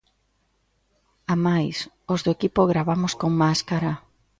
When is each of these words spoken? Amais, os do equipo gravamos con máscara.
Amais, 1.33 1.77
os 2.13 2.19
do 2.25 2.31
equipo 2.37 2.61
gravamos 2.71 3.13
con 3.21 3.31
máscara. 3.43 3.91